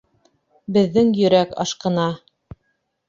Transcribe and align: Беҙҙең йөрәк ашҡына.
Беҙҙең 0.77 1.11
йөрәк 1.19 1.53
ашҡына. 1.67 2.07